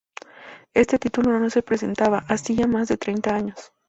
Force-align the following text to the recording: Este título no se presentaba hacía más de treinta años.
Este 0.73 0.97
título 0.97 1.39
no 1.39 1.47
se 1.51 1.61
presentaba 1.61 2.25
hacía 2.27 2.65
más 2.65 2.87
de 2.87 2.97
treinta 2.97 3.35
años. 3.35 3.71